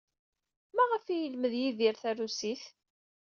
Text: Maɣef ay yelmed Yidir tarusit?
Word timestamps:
Maɣef 0.75 1.05
ay 1.07 1.17
yelmed 1.21 1.53
Yidir 1.57 1.95
tarusit? 2.01 2.63